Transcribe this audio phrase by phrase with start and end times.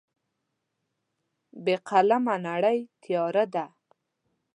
[1.63, 3.65] بې قلمه نړۍ تیاره ده.